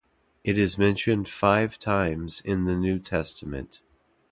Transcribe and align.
It 0.43 0.57
is 0.57 0.79
mentioned 0.79 1.29
five 1.29 1.77
times 1.77 2.41
in 2.43 2.63
the 2.65 2.75
New 2.75 2.97
Testament. 2.97 3.83